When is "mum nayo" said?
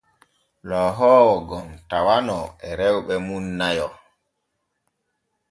3.27-3.87